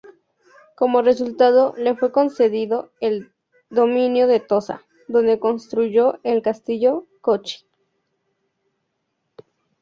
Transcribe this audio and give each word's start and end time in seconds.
Como 0.75 1.03
resultado 1.03 1.75
le 1.77 1.95
fue 1.95 2.11
concedido 2.11 2.89
el 3.01 3.31
dominio 3.69 4.25
de 4.25 4.39
Tosa, 4.39 4.83
donde 5.07 5.37
construyó 5.37 6.17
el 6.23 6.41
Castillo 6.41 7.05
Kōchi. 7.21 7.63